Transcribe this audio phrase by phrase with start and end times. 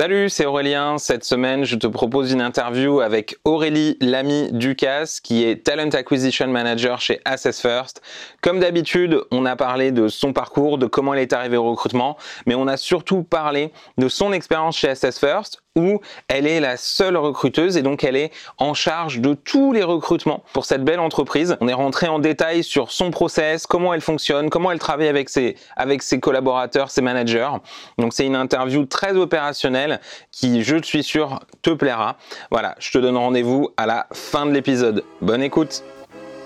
[0.00, 0.96] Salut, c'est Aurélien.
[0.98, 6.46] Cette semaine, je te propose une interview avec Aurélie Lamy Ducasse, qui est Talent Acquisition
[6.46, 8.00] Manager chez Assess First.
[8.40, 12.16] Comme d'habitude, on a parlé de son parcours, de comment elle est arrivée au recrutement,
[12.46, 16.76] mais on a surtout parlé de son expérience chez Assess First, où elle est la
[16.76, 21.00] seule recruteuse et donc elle est en charge de tous les recrutements pour cette belle
[21.00, 21.56] entreprise.
[21.60, 25.28] On est rentré en détail sur son process, comment elle fonctionne, comment elle travaille avec
[25.28, 27.50] ses, avec ses collaborateurs, ses managers.
[27.98, 30.00] Donc c'est une interview très opérationnelle
[30.32, 32.16] qui, je suis sûr, te plaira.
[32.50, 35.04] Voilà, je te donne rendez-vous à la fin de l'épisode.
[35.20, 35.82] Bonne écoute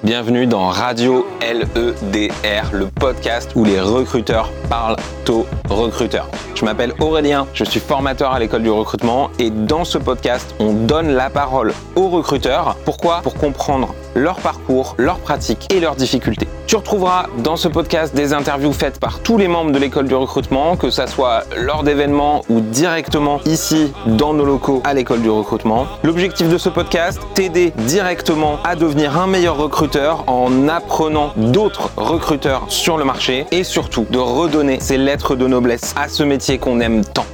[0.05, 4.97] Bienvenue dans Radio LEDR, le podcast où les recruteurs parlent
[5.29, 6.29] aux recruteurs.
[6.57, 10.73] Je m'appelle Aurélien, je suis formateur à l'école du recrutement et dans ce podcast, on
[10.73, 12.77] donne la parole aux recruteurs.
[12.85, 13.21] Pourquoi?
[13.23, 16.49] Pour comprendre leur parcours, leurs pratiques et leurs difficultés.
[16.67, 20.15] Tu retrouveras dans ce podcast des interviews faites par tous les membres de l'école du
[20.15, 25.31] recrutement, que ça soit lors d'événements ou directement ici dans nos locaux à l'école du
[25.31, 25.87] recrutement.
[26.03, 32.65] L'objectif de ce podcast, t'aider directement à devenir un meilleur recruteur en apprenant d'autres recruteurs
[32.69, 36.81] sur le marché et surtout de redonner ces lettres de noblesse à ce métier qu'on
[36.81, 37.27] aime tant.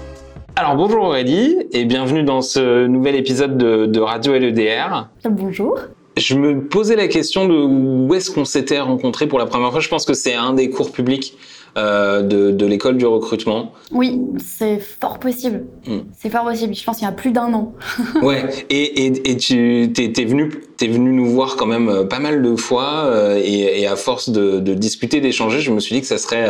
[0.57, 5.09] Alors bonjour Aurélie et bienvenue dans ce nouvel épisode de, de Radio LEDR.
[5.29, 5.79] Bonjour
[6.17, 9.79] je me posais la question de où est-ce qu'on s'était rencontrés pour la première fois.
[9.79, 11.35] Je pense que c'est un des cours publics
[11.79, 13.73] euh, de, l'école du recrutement.
[13.93, 15.65] Oui, c'est fort possible.
[15.87, 16.01] Hmm.
[16.19, 16.75] C'est fort possible.
[16.75, 17.75] Je pense qu'il y a plus d'un an.
[18.23, 18.45] ouais.
[18.69, 22.43] Et, et, et tu t'es, venu t'es venu nous voir quand même euh, pas mal
[22.43, 26.19] de fois euh, et, à force de, discuter, d'échanger, je me suis dit que ça
[26.19, 26.49] serait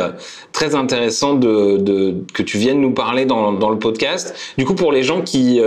[0.53, 4.35] très intéressant de, que tu viennes nous parler dans, le podcast.
[4.57, 5.61] Du coup, pour les gens qui,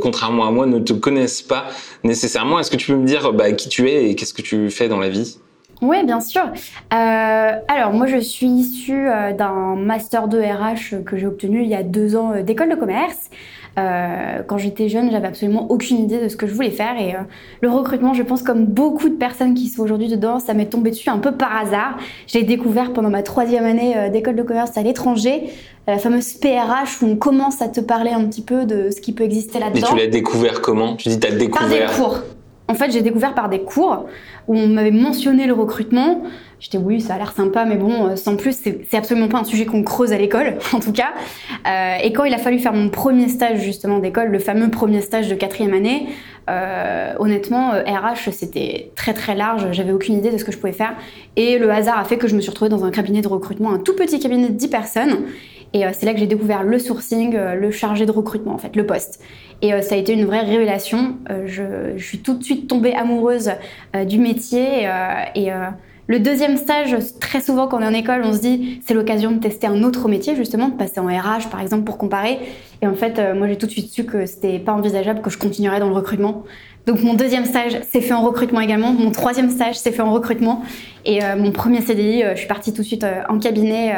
[0.00, 1.66] contrairement à moi, ne te connaissent pas
[2.04, 4.70] nécessairement, est-ce que tu peux me dire bah, qui tu es et qu'est-ce que tu
[4.70, 5.38] fais dans la vie?
[5.82, 6.42] Oui, bien sûr.
[6.42, 11.68] Euh, alors, moi, je suis issue euh, d'un master de RH que j'ai obtenu il
[11.68, 13.30] y a deux ans euh, d'école de commerce.
[13.76, 17.14] quand j'étais jeune, j'avais absolument aucune idée de ce que je voulais faire et
[17.62, 20.90] le recrutement, je pense comme beaucoup de personnes qui sont aujourd'hui dedans, ça m'est tombé
[20.90, 21.96] dessus un peu par hasard.
[22.26, 25.50] J'ai découvert pendant ma troisième année d'école de commerce à l'étranger
[25.86, 29.12] la fameuse PRH où on commence à te parler un petit peu de ce qui
[29.12, 29.86] peut exister là-dedans.
[29.86, 30.96] Et tu l'as découvert comment?
[30.96, 32.18] Tu dis t'as découvert Par des cours.
[32.70, 34.06] En fait, j'ai découvert par des cours
[34.46, 36.22] où on m'avait mentionné le recrutement.
[36.60, 39.44] J'étais oui, ça a l'air sympa, mais bon, euh, sans plus, c'est absolument pas un
[39.44, 41.08] sujet qu'on creuse à l'école, en tout cas.
[41.66, 45.00] Euh, et quand il a fallu faire mon premier stage justement d'école, le fameux premier
[45.00, 46.10] stage de quatrième année,
[46.48, 49.66] euh, honnêtement, RH c'était très très large.
[49.72, 50.94] J'avais aucune idée de ce que je pouvais faire.
[51.34, 53.72] Et le hasard a fait que je me suis retrouvée dans un cabinet de recrutement,
[53.72, 55.24] un tout petit cabinet de 10 personnes.
[55.72, 58.86] Et c'est là que j'ai découvert le sourcing, le chargé de recrutement en fait, le
[58.86, 59.20] poste.
[59.62, 61.16] Et euh, ça a été une vraie révélation.
[61.30, 63.52] Euh, je, suis tout de suite tombée amoureuse
[63.94, 64.88] euh, du métier.
[65.34, 65.50] et
[66.06, 69.30] le deuxième stage, très souvent quand on est en école, on se dit c'est l'occasion
[69.30, 72.38] de tester un autre métier, justement, de passer en RH par exemple pour comparer.
[72.82, 75.38] Et en fait, moi j'ai tout de suite su que c'était pas envisageable que je
[75.38, 76.42] continuerais dans le recrutement.
[76.90, 80.12] Donc mon deuxième stage s'est fait en recrutement également, mon troisième stage s'est fait en
[80.12, 80.62] recrutement
[81.04, 83.94] et mon premier CDI, je suis partie tout de suite en cabinet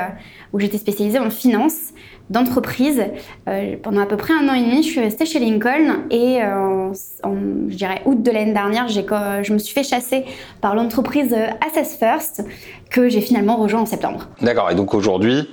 [0.52, 1.92] où j'étais spécialisée en finance
[2.30, 3.02] d'entreprise.
[3.48, 6.42] Euh, pendant à peu près un an et demi, je suis restée chez Lincoln et
[6.42, 6.92] euh,
[7.22, 7.34] en,
[7.68, 10.24] je dirais août de l'année dernière, je me suis fait chasser
[10.60, 11.34] par l'entreprise
[11.66, 12.44] Assess First
[12.90, 14.28] que j'ai finalement rejoint en septembre.
[14.40, 15.48] D'accord, et donc aujourd'hui,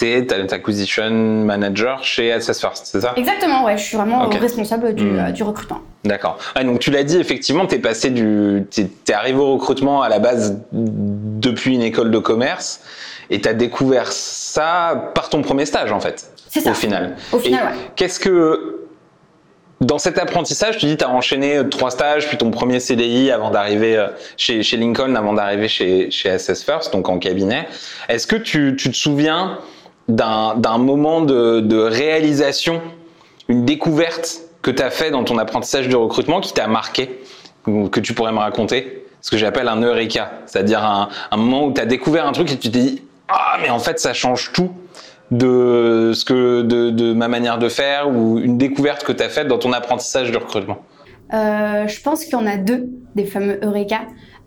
[0.00, 3.12] tu es Talent Acquisition Manager chez Assess First, c'est ça?
[3.16, 5.18] Exactement, ouais, je suis vraiment responsable du, hmm.
[5.18, 5.80] euh, du recrutement.
[6.04, 6.38] D'accord.
[6.64, 8.64] donc tu l'as dit, effectivement, tu es passé du.
[8.70, 12.80] Tu es, arrivé au recrutement à la base depuis une école de commerce.
[13.32, 16.32] Et tu as découvert ça par ton premier stage, en fait.
[16.48, 16.72] C'est ça.
[16.72, 17.16] Au final.
[17.30, 17.80] Au final, ouais.
[17.96, 18.76] Qu'est-ce que.
[19.80, 23.50] Dans cet apprentissage, tu dis tu as enchaîné trois stages, puis ton premier CDI avant
[23.50, 27.66] d'arriver euh, chez, chez, Lincoln, avant d'arriver chez, chez SS First, donc en cabinet.
[28.10, 29.58] Est-ce que tu, tu, te souviens
[30.14, 32.80] d'un moment de, réalisation,
[33.48, 37.20] une découverte que tu as fait dans ton apprentissage de recrutement qui t'a marqué,
[37.64, 39.04] que tu pourrais me raconter?
[39.22, 42.50] Ce que j'appelle un eureka, c'est-à-dire un, un, moment où tu as découvert un truc
[42.52, 44.70] et tu t'es dit ah mais en fait ça change tout
[45.30, 49.46] de ce que de, ma manière de faire ou une découverte que tu as faite
[49.46, 50.78] dans ton apprentissage de recrutement
[51.32, 54.00] euh, Je pense qu'il y en a deux des fameux Eureka.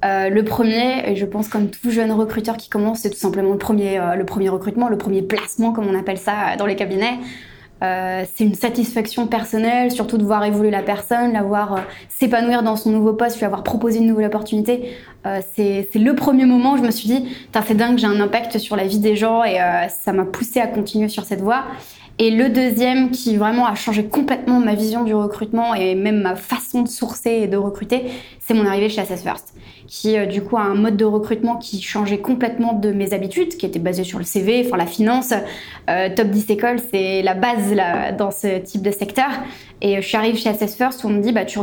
[0.04, 3.52] Euh, le premier, et je pense comme tout jeune recruteur qui commence, c'est tout simplement
[3.52, 6.76] le premier, euh, le premier recrutement, le premier placement comme on appelle ça dans les
[6.76, 7.20] cabinets.
[7.84, 12.64] Euh, c'est une satisfaction personnelle, surtout de voir évoluer la personne, la voir euh, s'épanouir
[12.64, 14.96] dans son nouveau poste, lui avoir proposé une nouvelle opportunité.
[15.26, 17.28] Euh, c'est le premier moment où je me suis dit,
[17.66, 19.58] c'est dingue, j'ai un impact sur la vie des gens et
[19.90, 21.64] ça m'a poussé à continuer sur cette voie.
[22.19, 26.36] Et le deuxième qui vraiment a changé complètement ma vision du recrutement et même ma
[26.36, 28.04] façon de sourcer et de recruter,
[28.39, 29.56] c'est mon arrivée chez Assess First,
[29.88, 33.57] qui euh, du coup a un mode de recrutement qui changeait complètement de mes habitudes,
[33.57, 35.33] qui était basé sur le CV, enfin la finance.
[35.89, 37.74] Euh, top 10 écoles, c'est la base
[38.15, 39.30] dans ce type de secteur.
[39.81, 41.57] Et je suis arrivée chez Assess First où on me dit bah, tu,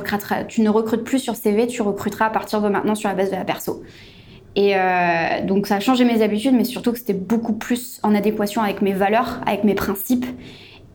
[0.48, 3.30] tu ne recrutes plus sur CV, tu recruteras à partir de maintenant sur la base
[3.30, 3.82] de la perso.
[4.56, 4.80] Et euh,
[5.44, 8.82] donc ça a changé mes habitudes, mais surtout que c'était beaucoup plus en adéquation avec
[8.82, 10.26] mes valeurs, avec mes principes.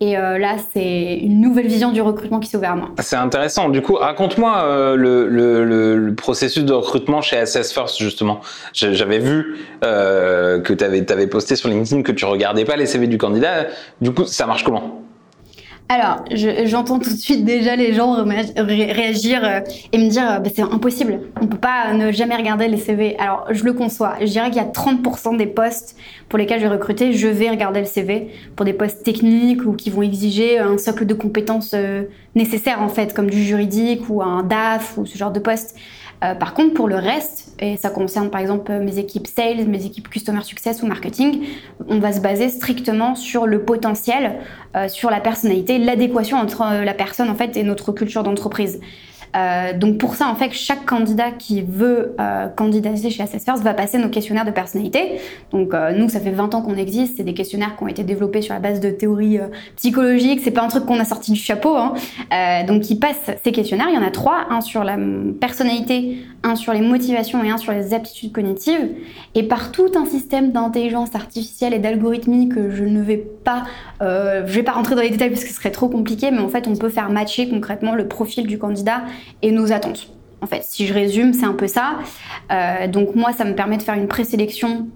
[0.02, 2.90] Et euh, là, c'est une nouvelle vision du recrutement qui s'est ouverte à moi.
[3.00, 3.70] C'est intéressant.
[3.70, 8.42] Du coup, raconte-moi euh, le, processus de recrutement chez Assess First, justement.
[8.74, 13.08] J'avais vu que tu avais, avais, posté sur LinkedIn que tu regardais pas les CV
[13.08, 13.68] du candidat.
[14.02, 15.05] Du coup, ça marche comment?
[15.88, 16.26] Alors,
[16.66, 18.26] j'entends tout de suite déjà les gens
[18.58, 19.60] réagir euh,
[19.92, 23.16] et me dire bah, c'est impossible, on peut pas ne jamais regarder les CV.
[23.20, 24.16] Alors, je le conçois.
[24.20, 25.96] Je dirais qu'il y a 30% des postes
[26.28, 29.74] pour lesquels je vais recruter, je vais regarder le CV pour des postes techniques ou
[29.74, 34.24] qui vont exiger un socle de compétences euh, nécessaires en fait, comme du juridique ou
[34.24, 35.78] un DAF ou ce genre de poste.
[36.26, 39.86] Euh, par contre, pour le reste, et ça concerne par exemple mes équipes sales, mes
[39.86, 41.46] équipes customer success ou marketing,
[41.88, 44.40] on va se baser strictement sur le potentiel,
[44.76, 48.80] euh, sur la personnalité, l'adéquation entre euh, la personne en fait et notre culture d'entreprise.
[49.36, 53.74] Euh, donc pour ça, en fait, chaque candidat qui veut euh, candidater chez Assessors va
[53.74, 55.20] passer nos questionnaires de personnalité.
[55.52, 57.18] Donc euh, nous, ça fait 20 ans qu'on existe.
[57.18, 59.40] C'est des questionnaires qui ont été développés sur la base de théories
[59.76, 60.42] psychologiques.
[60.44, 61.76] C'est pas un truc qu'on a sorti du chapeau.
[61.76, 61.94] Hein.
[62.68, 63.88] donc ils passent ces questionnaires.
[63.90, 64.98] Il y en a trois un sur la
[65.40, 68.90] personnalité, un sur les motivations et un sur les aptitudes cognitives.
[69.34, 73.64] Et par tout un système d'intelligence artificielle et d'algorithmie que je ne vais pas,
[74.02, 76.50] je vais pas rentrer dans les détails parce que ce serait trop compliqué, mais en
[76.50, 79.02] fait, on peut faire matcher concrètement le profil du candidat
[79.42, 80.10] et nos attentes.
[80.42, 81.98] En fait, si je résume, c'est un peu ça.
[82.52, 84.88] Euh, donc moi, ça me permet de faire une présélection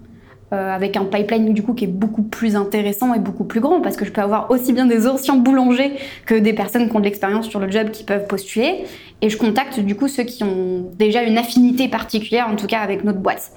[0.52, 3.80] euh, avec un pipeline du coup qui est beaucoup plus intéressant et beaucoup plus grand
[3.80, 5.92] parce que je peux avoir aussi bien des anciens boulangers
[6.26, 8.84] que des personnes qui ont de l'expérience sur le job qui peuvent postuler
[9.22, 12.80] et je contacte du coup ceux qui ont déjà une affinité particulière en tout cas
[12.80, 13.52] avec notre boîte.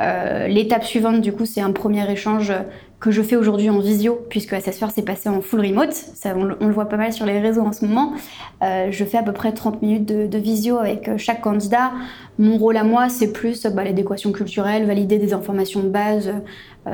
[0.00, 2.52] Euh, l'étape suivante, du coup, c'est un premier échange
[2.98, 5.94] que je fais aujourd'hui en visio, puisque Assessor s'est passé en full remote.
[6.24, 8.14] On, le, voit pas mal sur les réseaux en ce moment.
[8.62, 11.92] Euh, je fais à peu près 30 minutes de, visio avec euh, chaque candidat.
[12.38, 16.32] Mon rôle à moi, c'est plus bah, l'adéquation culturelle, valider des informations de base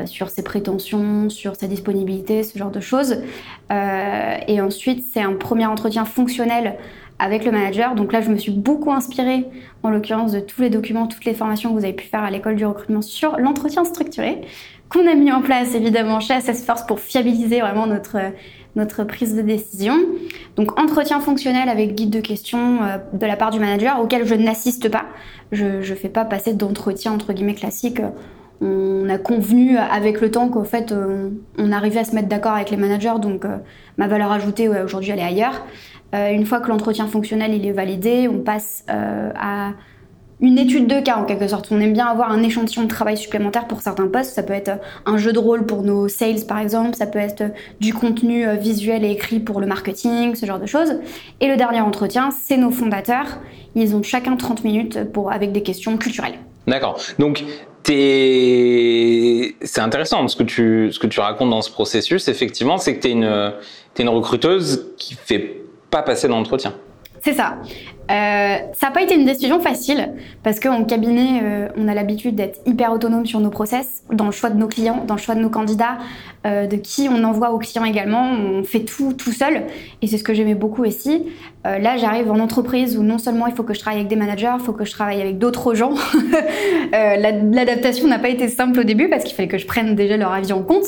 [0.06, 3.18] sur ses prétentions, sur sa disponibilité, ce genre de choses.
[3.70, 6.78] et ensuite, c'est un premier entretien fonctionnel
[7.22, 7.94] avec le manager.
[7.94, 9.46] Donc là, je me suis beaucoup inspirée,
[9.84, 12.30] en l'occurrence, de tous les documents, toutes les formations que vous avez pu faire à
[12.30, 14.40] l'école du recrutement sur l'entretien structuré,
[14.92, 18.18] qu'on a mis en place évidemment chez Force pour fiabiliser vraiment notre,
[18.76, 19.94] notre prise de décision.
[20.56, 24.34] Donc entretien fonctionnel avec guide de questions euh, de la part du manager auquel je
[24.34, 25.04] n'assiste pas.
[25.50, 28.00] Je ne fais pas passer d'entretien entre guillemets classique.
[28.60, 32.52] On a convenu avec le temps qu'au fait euh, on arrivait à se mettre d'accord
[32.52, 33.56] avec les managers, donc euh,
[33.98, 35.64] ma valeur ajoutée aujourd'hui elle est ailleurs.
[36.14, 39.72] Euh, une fois que l'entretien fonctionnel il est validé, on passe euh, à
[40.42, 41.68] une étude de cas en quelque sorte.
[41.70, 44.34] On aime bien avoir un échantillon de travail supplémentaire pour certains postes.
[44.34, 44.72] Ça peut être
[45.06, 47.44] un jeu de rôle pour nos sales par exemple, ça peut être
[47.80, 50.96] du contenu euh, visuel et écrit pour le marketing, ce genre de choses.
[51.40, 53.38] Et le dernier entretien, c'est nos fondateurs.
[53.76, 56.38] Ils ont chacun 30 minutes pour, avec des questions culturelles.
[56.66, 56.98] D'accord.
[57.18, 57.44] Donc,
[57.84, 63.02] c'est intéressant ce que, tu, ce que tu racontes dans ce processus, effectivement, c'est que
[63.02, 66.74] tu es une, es une recruteuse qui fait pas passer l'entretien.
[67.24, 67.56] C'est ça.
[68.12, 70.10] Euh, ça n'a pas été une décision facile
[70.42, 74.32] parce qu'en cabinet, euh, on a l'habitude d'être hyper autonome sur nos process, dans le
[74.32, 75.96] choix de nos clients, dans le choix de nos candidats,
[76.46, 78.30] euh, de qui on envoie aux clients également.
[78.30, 79.62] On fait tout tout seul
[80.02, 81.24] et c'est ce que j'aimais beaucoup aussi.
[81.64, 84.56] là, j'arrive en entreprise où non seulement il faut que je travaille avec des managers,
[84.58, 85.94] il faut que je travaille avec d'autres gens.
[86.92, 90.32] L'adaptation n'a pas été simple au début parce qu'il fallait que je prenne déjà leur
[90.32, 90.86] avis en compte.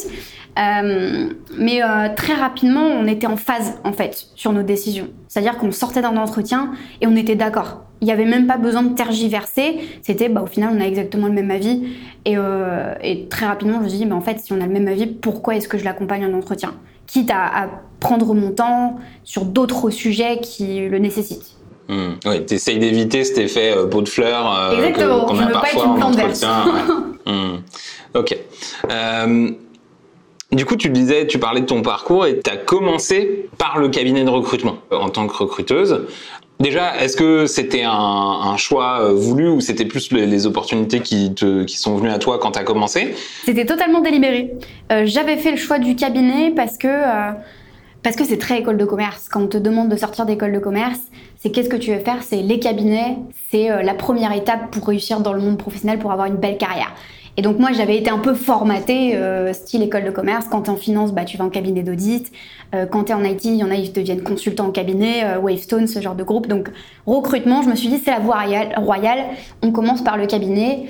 [0.56, 1.80] Mais
[2.16, 5.08] très rapidement, on était en phase en fait sur nos décisions.
[5.34, 7.82] C'est-à-dire qu'on sortait d'un entretien et on était d'accord.
[8.00, 9.78] Il n'y avait même pas besoin de tergiverser.
[10.02, 11.88] C'était, bah, au final, on a exactement le même avis.
[12.24, 14.66] Et, euh, et très rapidement, je me suis dit, mais en fait, si on a
[14.66, 16.74] le même avis, pourquoi est-ce que je l'accompagne en entretien?
[17.06, 17.68] Quitte à,
[18.00, 21.56] prendre mon temps sur d'autres sujets qui le nécessitent.
[21.88, 21.94] Mmh.
[22.26, 24.72] Oui, tu essayes d'éviter cet effet peau de fleur.
[24.74, 26.44] Exactement, je ne veux pas être une plante verte.
[27.26, 27.56] Mmh.
[28.14, 28.36] Ok.
[30.54, 33.88] Du coup, tu disais, tu parlais de ton parcours et tu as commencé par le
[33.88, 36.06] cabinet de recrutement en tant que recruteuse.
[36.60, 41.64] Déjà, est-ce que c'était un, choix euh, voulu ou c'était plus les, opportunités qui, te,
[41.64, 43.14] qui sont venues à toi quand tu as commencé?
[43.44, 44.54] C'était totalement délibéré.
[44.92, 47.32] Euh, j'avais fait le choix du cabinet parce que euh,
[48.02, 49.28] parce que c'est très école de commerce.
[49.28, 51.00] Quand on te demande de sortir d'école de commerce,
[51.36, 52.22] c'est qu'est-ce que tu veux faire?
[52.22, 53.16] C'est les cabinets,
[53.50, 56.92] c'est la première étape pour réussir dans le monde professionnel, pour avoir une belle carrière.
[57.36, 60.70] Et donc moi j'avais été un peu formatée, euh, style école de commerce, quand tu
[60.70, 62.30] es en finance, bah, tu vas en cabinet d'audit,
[62.74, 65.24] euh, quand tu es en IT, il y en a, ils deviennent consultants en cabinet,
[65.24, 66.46] euh, Wavestone, ce genre de groupe.
[66.46, 66.68] Donc
[67.06, 68.38] recrutement, je me suis dit c'est la voie
[68.76, 69.24] royale,
[69.62, 70.86] on commence par le cabinet,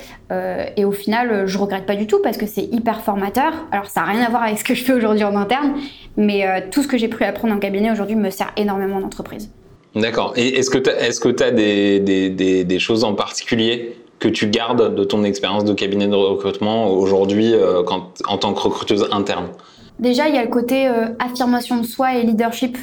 [0.76, 3.52] et au final je regrette pas du tout parce que c'est hyper formateur.
[3.70, 5.74] Alors ça n'a rien à voir avec ce que je fais aujourd'hui en interne,
[6.16, 9.50] mais tout ce que j'ai pu apprendre en cabinet aujourd'hui me sert énormément en entreprise.
[9.94, 10.32] D'accord.
[10.36, 10.78] Et est-ce que
[11.28, 15.74] tu as, est des, des choses en particulier que tu gardes de ton expérience de
[15.74, 17.82] cabinet de recrutement aujourd'hui euh,
[18.26, 19.48] en tant que recruteuse interne?
[19.98, 22.78] Déjà, il y a le côté euh, affirmation de soi et leadership.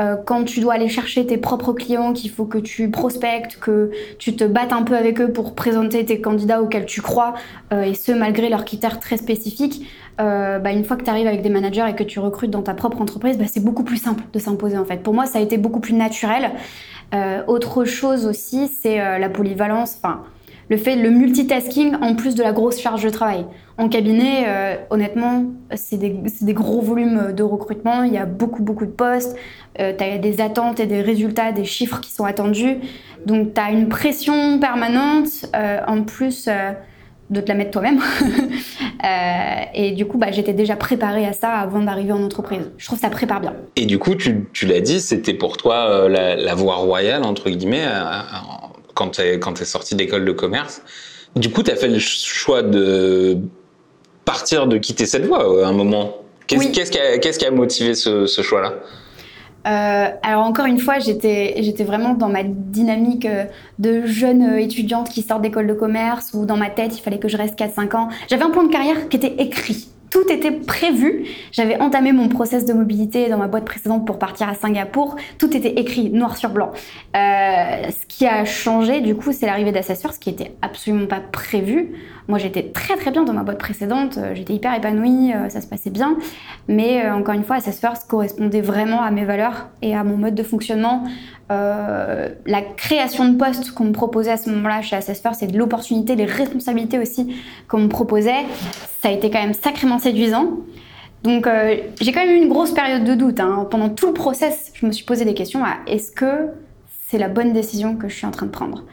[0.00, 3.90] Euh, quand tu dois aller chercher tes propres clients, qu'il faut que tu prospectes, que
[4.18, 7.34] tu te battes un peu avec eux pour présenter tes candidats auxquels tu crois,
[7.72, 11.50] et ce malgré leurs critères très spécifiques, bah, une fois que tu arrives avec des
[11.50, 14.38] managers et que tu recrutes dans ta propre entreprise, bah, c'est beaucoup plus simple de
[14.38, 15.02] s'imposer en fait.
[15.02, 16.52] Pour moi, ça a été beaucoup plus naturel.
[17.48, 19.98] autre chose aussi, c'est la polyvalence.
[20.68, 23.44] Le fait le multitasking en plus de la grosse charge de travail.
[23.78, 25.44] En cabinet, euh, honnêtement,
[25.74, 29.36] c'est des, gros volumes de recrutement, il y a beaucoup beaucoup de postes,
[29.80, 32.78] euh, tu as des attentes et des résultats, des chiffres qui sont attendus,
[33.24, 36.48] donc tu as une pression permanente euh, en plus
[37.30, 38.00] de te la mettre toi-même.
[39.74, 42.70] et du coup, bah, j'étais déjà préparée à ça avant d'arriver en entreprise.
[42.78, 43.54] Je trouve que ça prépare bien.
[43.76, 47.84] Et du coup, tu, l'as dit, c'était pour toi la, la, voie royale, entre guillemets,
[48.98, 50.82] quand tu es, es sorti d'école de commerce.
[51.36, 53.38] Du coup, tu as fait le choix de
[54.24, 56.16] partir, de quitter cette voie euh, à un moment.
[56.48, 58.74] Qu'est-ce qui, a, qui, a motivé ce, choix-là?
[59.66, 63.44] Euh, alors encore une fois, j'étais j'étais vraiment dans ma dynamique euh,
[63.78, 67.28] de jeune étudiante qui sort d'école de commerce où dans ma tête il fallait que
[67.28, 68.08] je reste 4-5 ans.
[68.28, 71.26] J'avais un plan de carrière qui était écrit tout était prévu.
[71.52, 75.16] J'avais entamé mon process de mobilité dans ma boîte précédente pour partir à Singapour.
[75.38, 76.72] Tout était écrit noir sur blanc.
[77.16, 81.20] Euh, ce qui a changé, du coup, c'est l'arrivée d'Assessor, ce qui était absolument pas
[81.20, 81.94] prévu.
[82.28, 84.18] Moi, j'étais très très bien dans ma boîte précédente.
[84.18, 86.16] Euh, j'étais hyper épanouie, euh, ça se passait bien.
[86.68, 90.42] Mais encore une fois, Assessor correspondait vraiment à mes valeurs et à mon mode de
[90.42, 91.04] fonctionnement.
[91.50, 95.56] Euh, la création de postes qu'on me proposait à ce moment-là chez Assess c'est de
[95.56, 97.34] l'opportunité, les responsabilités aussi
[97.68, 98.44] qu'on me proposait.
[99.00, 100.58] Ça a été quand même sacrément séduisant.
[101.22, 103.40] Donc euh, j'ai quand même eu une grosse période de doute.
[103.40, 103.66] Hein.
[103.70, 106.48] Pendant tout le process, je me suis posé des questions est-ce que
[107.06, 108.84] c'est la bonne décision que je suis en train de prendre?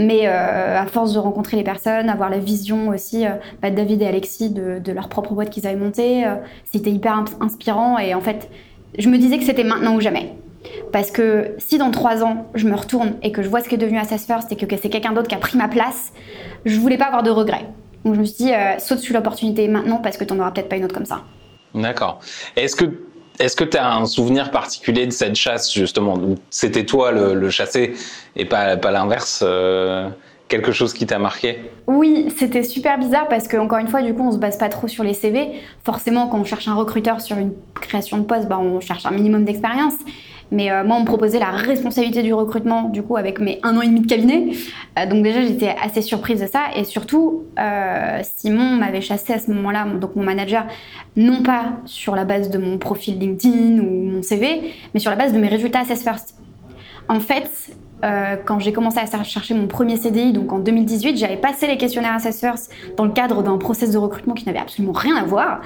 [0.00, 3.24] Mais euh, à force de rencontrer les personnes, avoir la vision aussi
[3.62, 6.24] bah, de David et Alexis de, leur propre boîte qu'ils avaient montée,
[6.64, 8.50] c'était hyper inspirant et en fait,
[8.98, 10.34] je me disais que c'était maintenant ou jamais.
[10.92, 13.76] Parce que si dans trois ans, je me retourne et que je vois ce qui
[13.76, 16.12] est devenu Assess First et que, c'est quelqu'un d'autre qui a pris ma place,
[16.64, 17.66] je voulais pas avoir de regrets.
[18.04, 20.50] Donc je me suis dit, euh, saute sur l'opportunité maintenant parce que tu n'en auras
[20.52, 21.22] peut-être pas une autre comme ça.
[21.74, 22.20] D'accord.
[22.56, 22.86] Est-ce que
[23.40, 26.18] est-ce que tu as un souvenir particulier de cette chasse justement
[26.50, 27.94] C'était toi le, chassé
[28.36, 30.08] et pas, pas l'inverse euh,
[30.48, 31.58] quelque chose qui t'a marqué?
[31.86, 34.68] Oui, c'était super bizarre parce que encore une fois, du coup, on se base pas
[34.68, 35.52] trop sur les CV.
[35.84, 39.12] Forcément, quand on cherche un recruteur sur une création de poste, bah, on cherche un
[39.12, 39.94] minimum d'expérience.
[40.50, 43.76] Mais euh, moi, on me proposait la responsabilité du recrutement, du coup, avec mes un
[43.76, 44.48] an et demi de cabinet.
[44.98, 46.62] Euh, donc déjà, j'étais assez surprise de ça.
[46.76, 50.66] Et surtout, euh, Simon m'avait chassé à ce moment-là, donc mon manager,
[51.16, 55.16] non pas sur la base de mon profil LinkedIn ou mon CV, mais sur la
[55.16, 56.36] base de mes résultats Assess First.
[57.08, 57.76] En fait,
[58.46, 62.14] quand j'ai commencé à chercher mon premier CDI, donc en 2018, j'avais passé les questionnaires
[62.14, 65.60] Assess First dans le cadre d'un process de recrutement qui n'avait absolument rien à voir.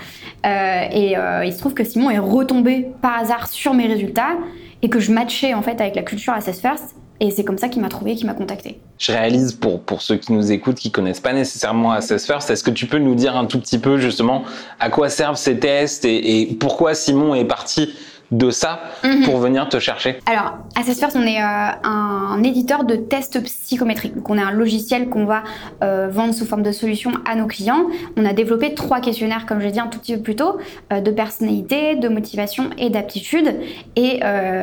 [0.45, 1.15] et
[1.45, 4.37] il se trouve que Simon est retombé par hasard sur mes résultats
[4.85, 6.95] et que je matchais en fait avec la culture Assess First.
[7.19, 8.81] Et c'est comme ça qu'il m'a trouvé, qu'il m'a contacté.
[8.99, 12.71] Je réalise pour, ceux qui nous écoutent, qui connaissent pas nécessairement Assess First, est-ce que
[12.71, 14.45] tu peux nous dire un tout petit peu justement
[14.81, 17.95] à quoi servent ces tests et pourquoi Simon est parti
[18.35, 19.25] de ça mhm.
[19.25, 24.15] pour venir te chercher Alors, à First, on est euh, un éditeur de tests psychométriques.
[24.15, 25.45] Donc, on a un logiciel qu'on va
[25.83, 27.87] euh, vendre sous forme de solution à nos clients.
[28.17, 30.59] On a développé trois questionnaires, comme je l'ai dit un tout petit peu plus tôt,
[30.93, 33.55] euh, de personnalité, de motivation et d'aptitude.
[33.97, 34.21] Et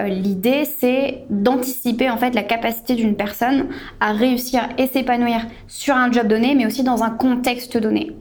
[0.08, 3.68] l'idée, c'est d'anticiper en fait la capacité d'une personne
[4.00, 8.12] à réussir et s'épanouir sur un job donné, mais aussi dans un contexte donné.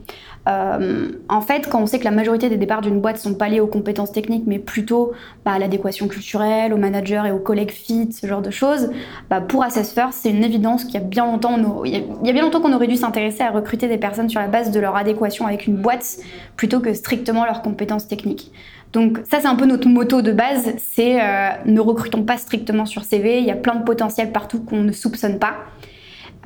[0.48, 3.48] Euh, en fait, quand on sait que la majorité des départs d'une boîte sont pas
[3.48, 5.12] liés aux compétences techniques, mais plutôt
[5.44, 8.90] bah, à l'adéquation culturelle, au manager et aux collègues fit, ce genre de choses,
[9.28, 12.32] bah, pour Assess First, c'est une évidence qu'il y a bien longtemps, il y a
[12.32, 14.96] bien longtemps qu'on aurait dû s'intéresser à recruter des personnes sur la base de leur
[14.96, 16.18] adéquation avec une boîte
[16.56, 18.52] plutôt que strictement leurs compétences techniques.
[18.92, 22.86] Donc ça c'est un peu notre motto de base, c'est euh, ne recrutons pas strictement
[22.86, 25.54] sur CV, il y a plein de potentiel partout qu'on ne soupçonne pas.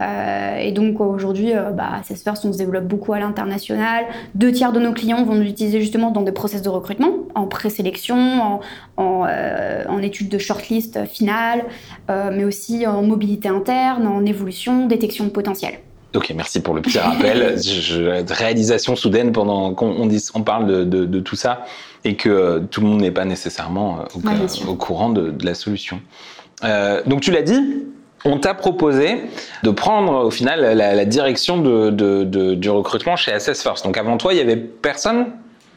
[0.00, 4.04] Euh, et donc aujourd'hui, euh, bah, Salesforce, on se développe beaucoup à l'international.
[4.34, 7.46] Deux tiers de nos clients vont nous utiliser justement dans des process de recrutement, en
[7.46, 8.60] présélection, en,
[8.96, 11.64] en, euh, en études de shortlist finale,
[12.08, 15.74] mais aussi en mobilité interne, en évolution, détection de potentiel.
[16.14, 17.58] Ok, merci pour le petit rappel.
[17.62, 21.64] je, réalisation soudaine pendant qu'on on, on parle de, de, de, tout ça
[22.04, 25.44] et que euh, tout le monde n'est pas nécessairement au, ouais, au courant de, de,
[25.44, 26.00] la solution.
[26.62, 27.60] Euh, donc tu l'as dit,
[28.24, 29.22] on t'a proposé
[29.62, 33.84] de prendre au final la, la direction de, du recrutement chez Assess First.
[33.84, 35.26] Donc avant toi, il y avait personne?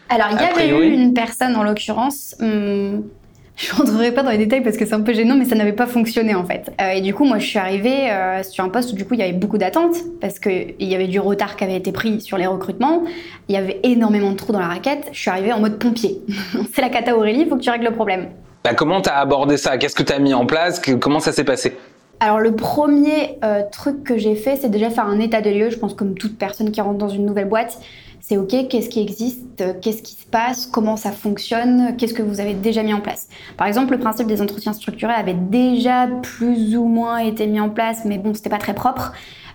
[0.09, 2.35] Alors il y avait eu une personne en l'occurrence.
[2.39, 3.03] Hum,
[3.57, 5.55] je ne rentrerai pas dans les détails parce que c'est un peu gênant, mais ça
[5.55, 6.71] n'avait pas fonctionné en fait.
[6.79, 9.15] Euh, et du coup, moi, je suis arrivée euh, sur un poste où du coup,
[9.15, 12.21] il y avait beaucoup d'attentes parce qu'il y avait du retard qui avait été pris
[12.21, 13.03] sur les recrutements.
[13.49, 15.09] Il y avait énormément de trous dans la raquette.
[15.11, 16.21] Je suis arrivée en mode pompier.
[16.73, 18.29] c'est la cata Aurélie, il faut que tu règles le problème.
[18.63, 19.77] Bah, comment tu as abordé ça?
[19.77, 20.79] Qu'est-ce que tu as mis en place?
[20.99, 21.75] Comment ça s'est passé?
[22.19, 25.69] Alors le premier euh, truc que j'ai fait, c'est déjà faire un état des lieux.
[25.69, 27.79] Je pense comme toute personne qui rentre dans une nouvelle boîte,
[28.19, 32.41] c'est ok, qu'est-ce qui existe, qu'est-ce qui se passe, comment ça fonctionne, qu'est-ce que vous
[32.41, 33.29] avez déjà mis en place?
[33.55, 37.69] Par exemple, le principe des entretiens structurés avait déjà plus ou moins été mis en
[37.69, 39.13] place, mais bon, c'était pas très propre.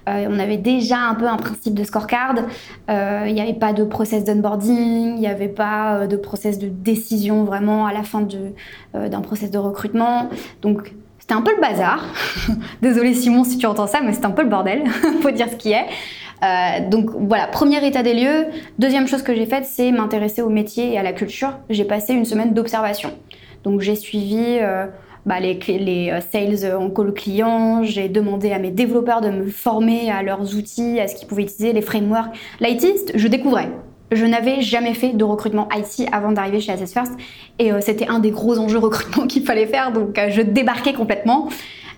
[0.09, 2.35] Euh, on avait déjà un peu un principe de scorecard.
[2.91, 6.59] Euh, il n'y avait pas de process d'onboarding, il n'y avait pas euh, de process
[6.59, 8.27] de décision vraiment à la fin
[8.95, 10.29] euh, d'un process de recrutement.
[10.61, 12.05] Donc c'était un peu le bazar.
[12.83, 14.83] Désolé Simon si tu entends ça, mais c'est un peu le bordel,
[15.23, 15.87] faut dire ce qui est.
[16.43, 18.47] Euh, donc voilà, premier état des lieux.
[18.81, 21.59] Deuxième chose que j'ai faite, c'est m'intéresser au métier et à la culture.
[21.71, 23.13] J'ai passé une semaine d'observation.
[23.63, 24.87] Donc j'ai suivi euh,
[25.25, 29.47] bah, les, les, euh, sales en call client, j'ai demandé à mes développeurs de me
[29.49, 32.35] former à leurs outils, à ce qu'ils pouvaient utiliser, les frameworks.
[32.59, 33.71] L'IT, je découvrais.
[34.15, 37.13] Je n'avais jamais fait de recrutement IT avant d'arriver chez Assess First
[37.59, 40.93] et euh, c'était un des gros enjeux recrutement qu'il fallait faire, donc euh, je débarquais
[40.93, 41.49] complètement.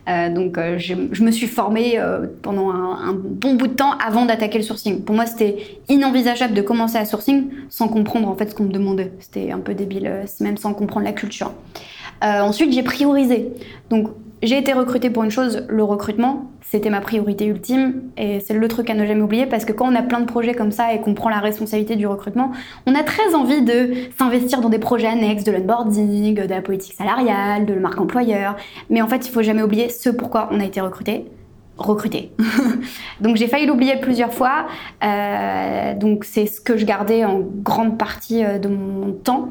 [0.06, 1.98] Euh, donc je, me suis formée
[2.42, 5.00] pendant un, un, bon bout de temps avant d'attaquer le sourcing.
[5.00, 8.72] Pour moi, c'était inenvisageable de commencer à sourcing sans comprendre en fait ce qu'on me
[8.72, 9.12] demandait.
[9.18, 11.52] C'était un peu débile, même sans comprendre la culture.
[12.20, 13.48] ensuite, j'ai priorisé.
[13.88, 14.08] Donc
[14.44, 18.68] j'ai été recrutée pour une chose, le recrutement, c'était ma priorité ultime et c'est le
[18.68, 20.92] truc à ne jamais oublier parce que quand on a plein de projets comme ça
[20.92, 22.52] et qu'on prend la responsabilité du recrutement,
[22.86, 26.94] on a très envie de s'investir dans des projets annexes, de l'onboarding, de la politique
[26.94, 28.56] salariale, de la marque employeur.
[28.90, 31.26] Mais en fait, il faut jamais oublier ce pourquoi on a été recruté
[31.76, 32.30] recruter.
[33.20, 34.66] donc j'ai failli l'oublier plusieurs fois.
[35.02, 39.48] Euh, donc c'est ce que je gardais en grande partie euh, de mon temps.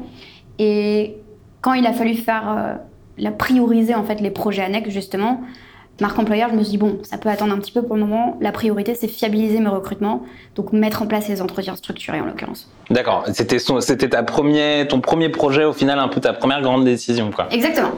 [0.58, 1.16] Et
[1.60, 2.74] quand il a fallu faire euh,
[3.18, 5.40] la prioriser en fait les projets annexes justement.
[6.00, 8.02] Marque employeur, je me suis dit bon, ça peut attendre un petit peu pour le
[8.02, 8.36] moment.
[8.40, 10.24] La priorité, c'est fiabiliser mes recrutements,
[10.56, 12.68] donc mettre en place les entretiens structurés en l'occurrence.
[12.90, 13.24] D'accord.
[13.32, 17.30] C'était c'était ta premier, ton premier projet au final, un peu ta première grande décision
[17.30, 17.46] quoi.
[17.52, 17.92] Exactement.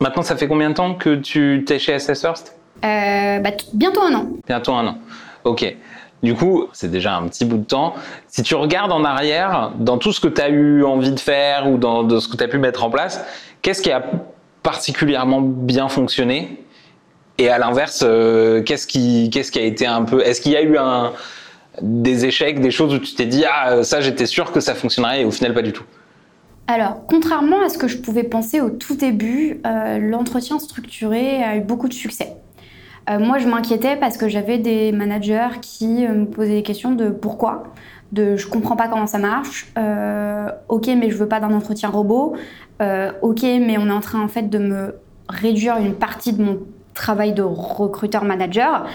[0.00, 2.56] Maintenant, ça fait combien de temps que tu t'es chez SS First?
[2.84, 4.28] Euh, bah, Bientôt un an.
[4.46, 4.98] Bientôt un an.
[5.44, 5.74] Ok.
[6.22, 7.94] Du coup, c'est déjà un petit bout de temps.
[8.26, 11.68] Si tu regardes en arrière, dans tout ce que tu as eu envie de faire
[11.68, 13.24] ou dans de ce que tu as pu mettre en place,
[13.62, 14.02] qu'est-ce qui a
[14.62, 16.62] particulièrement bien fonctionné
[17.38, 20.20] Et à l'inverse, euh, qu'est-ce qui, qu'est-ce qui a été un peu.
[20.20, 20.76] Est-ce qu'il y a eu
[21.80, 25.22] des échecs, des choses où tu t'es dit Ah, ça, j'étais sûr que ça fonctionnerait
[25.22, 25.84] et au final, pas du tout?
[26.66, 31.56] Alors, contrairement à ce que je pouvais penser au tout début, euh, l'entretien structuré a
[31.56, 32.36] eu beaucoup de succès.
[33.08, 36.92] Euh, moi, je m'inquiétais parce que j'avais des managers qui euh, me posaient des questions
[36.92, 37.64] de pourquoi,
[38.12, 41.88] de je comprends pas comment ça marche, euh, ok, mais je veux pas d'un entretien
[41.88, 42.34] robot,
[43.22, 44.94] ok, mais on est en train en fait de me
[45.28, 46.58] réduire une partie de mon
[46.94, 48.86] travail de recruteur manager.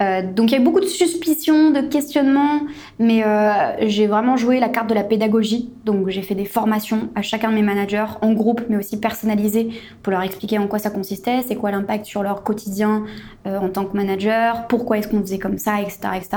[0.00, 2.60] Euh, donc il y a eu beaucoup de suspicions, de questionnements,
[2.98, 5.70] mais euh, j'ai vraiment joué la carte de la pédagogie.
[5.84, 9.70] Donc j'ai fait des formations à chacun de mes managers en groupe, mais aussi personnalisées
[10.02, 13.04] pour leur expliquer en quoi ça consistait, c'est quoi l'impact sur leur quotidien
[13.46, 16.28] euh, en tant que manager, pourquoi est-ce qu'on faisait comme ça, etc., etc.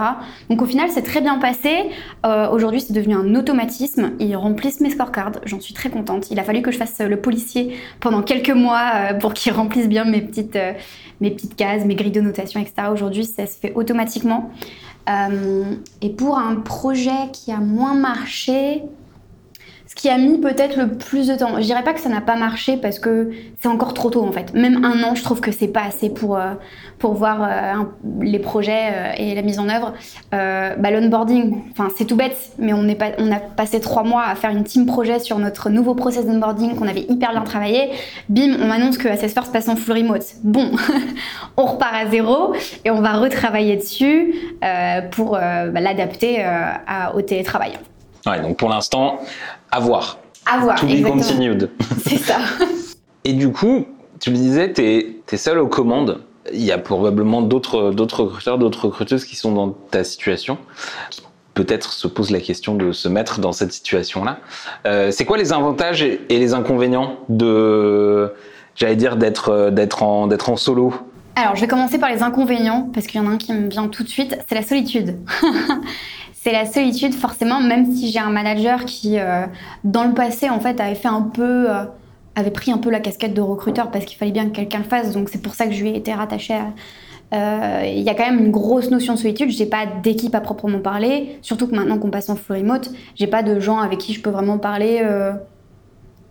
[0.50, 1.90] Donc au final c'est très bien passé.
[2.52, 4.12] Aujourd'hui c'est devenu un automatisme.
[4.20, 6.32] Ils remplissent mes scorecards, j'en suis très contente.
[6.32, 10.06] Il a fallu que je fasse le policier pendant quelques mois pour qu'ils remplissent bien
[10.06, 10.58] mes petites
[11.22, 12.90] mes petites cases, mes grilles de notation, etc.
[12.92, 14.52] Aujourd'hui, ça se fait automatiquement.
[15.10, 18.84] Euh, et pour un projet qui a moins marché,
[19.96, 21.56] ce qui a mis peut-être le plus de temps.
[21.58, 23.30] Je dirais pas que ça n'a pas marché parce que
[23.62, 24.52] c'est encore trop tôt en fait.
[24.56, 26.54] Même un an, je trouve que c'est pas assez pour euh,
[26.98, 27.84] pour voir euh,
[28.20, 29.94] les projets euh, et la mise en œuvre.
[30.32, 31.62] Bah, l'onboarding,
[31.96, 34.64] c'est tout bête, mais on est pas, on a passé trois mois à faire une
[34.64, 37.92] team projet sur notre nouveau process d'onboarding qu'on avait hyper bien travaillé.
[38.30, 40.24] Bim, on m'annonce que Assess First passe en full remote.
[40.44, 40.72] Bon,
[41.58, 44.34] on repart à zéro et on va retravailler dessus
[45.12, 46.44] pour bah, l'adapter
[47.14, 47.74] au télétravail.
[48.26, 49.20] Ouais, donc pour l'instant,
[49.74, 50.20] à voir.
[50.46, 50.80] À voir.
[50.80, 51.70] To be continued.
[52.06, 52.38] C'est ça.
[53.26, 53.86] Et du coup,
[54.20, 56.22] tu me disais, tu es, es seul aux commandes.
[56.54, 60.58] Il y a probablement d'autres recruteurs, d'autres recruteuses qui sont dans ta situation,
[61.10, 64.40] qui peut-être se posent la question de se mettre dans cette situation-là.
[64.86, 68.34] Euh, c'est quoi les avantages et les inconvénients de,
[68.76, 69.50] j'allais dire, d'être
[70.04, 70.94] en, d'être en solo?
[71.36, 73.68] Alors, je vais commencer par les inconvénients, parce qu'il y en a un qui me
[73.68, 75.18] vient tout de suite, c'est la solitude.
[76.44, 79.46] c'est la solitude, forcément, même si j'ai un manager qui, euh,
[79.86, 81.72] dans le passé, en fait, avait fait un peu...
[81.72, 81.86] Euh,
[82.36, 84.84] avait pris un peu la casquette de recruteur parce qu'il fallait bien que quelqu'un le
[84.86, 86.58] fasse, donc c'est pour ça que je lui ai été rattachée
[87.32, 89.52] euh, il y a quand même une grosse notion de solitude.
[89.52, 93.28] J'ai pas d'équipe à proprement parler, surtout que maintenant qu'on passe en full remote, j'ai
[93.28, 95.04] pas de gens avec qui je peux vraiment parler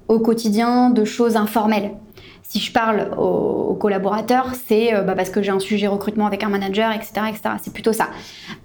[0.08, 1.92] au quotidien de choses informelles.
[2.52, 6.44] Si je parle aux, collaborateurs, c'est euh, bah, parce que j'ai un sujet recrutement avec
[6.44, 7.12] un manager, etc.
[7.30, 7.54] etc.
[7.64, 8.10] C'est plutôt ça.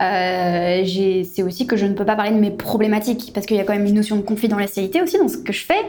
[0.01, 0.83] Euh,
[1.23, 3.63] c'est aussi que je ne peux pas parler de mes problématiques, parce qu'il y a
[3.63, 5.79] quand même une notion de confidentialité aussi dans ce que je fais.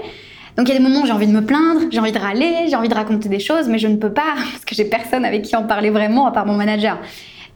[0.56, 2.20] Donc il y a des moments où j'ai envie de me plaindre, j'ai envie de
[2.20, 4.84] râler, j'ai envie de raconter des choses, mais je ne peux pas, parce que j'ai
[4.84, 7.00] personne avec qui en parler vraiment, à part mon manager.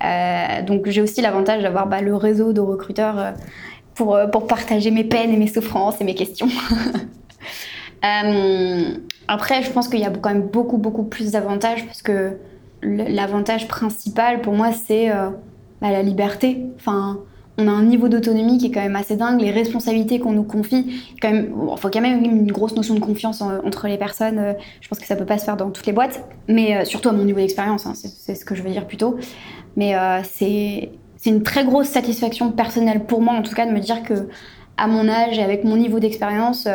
[0.04, 3.34] Euh, donc j'ai aussi l'avantage d'avoir bah, le réseau de recruteurs
[3.94, 6.48] pour, pour partager mes peines et mes souffrances et mes questions.
[8.04, 8.94] Euh,
[9.28, 12.36] après, je pense qu'il y a quand même beaucoup, beaucoup plus d'avantages parce que
[12.82, 15.30] l'avantage principal pour moi, c'est euh,
[15.80, 16.66] bah, la liberté.
[16.76, 17.20] Enfin,
[17.58, 19.40] on a un niveau d'autonomie qui est quand même assez dingue.
[19.40, 23.00] Les responsabilités qu'on nous confie, quand même, il faut quand même une grosse notion de
[23.00, 24.38] confiance entre les personnes.
[24.38, 27.08] Euh, je pense que ça peut pas se faire dans toutes les boîtes, mais surtout
[27.08, 29.16] à mon niveau d'expérience, hein, c'est ce que je veux dire plutôt.
[29.76, 30.90] Mais c'est
[31.24, 34.28] une très grosse satisfaction personnelle pour moi, en tout cas, de me dire que
[34.76, 36.66] à mon âge et avec mon niveau d'expérience,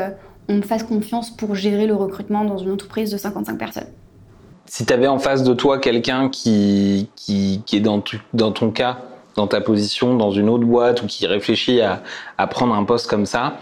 [0.50, 3.88] on me fasse confiance pour gérer le recrutement dans une entreprise de 55 personnes.
[4.66, 9.00] Si tu avais en face de toi quelqu'un qui, qui, est dans, dans ton cas,
[9.36, 12.04] dans ta position, dans une autre boîte ou qui réfléchit à,
[12.38, 13.58] à prendre un poste comme ça,